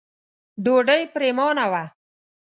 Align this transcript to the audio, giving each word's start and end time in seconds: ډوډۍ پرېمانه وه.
ډوډۍ 0.63 1.03
پرېمانه 1.13 1.65
وه. 1.71 1.83